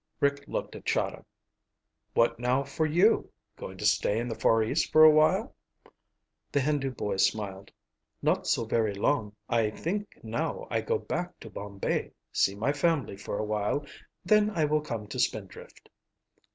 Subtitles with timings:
[0.19, 1.23] Rick looked at Chahda.
[2.15, 3.31] "What now for you?
[3.55, 5.53] Going to stay in the Far East for a while?"
[6.51, 7.71] The Hindu boy smiled.
[8.19, 9.35] "Not so very long.
[9.47, 13.85] I think now I go back to Bombay, see my family for a while,
[14.25, 15.87] then I will come to Spindrift."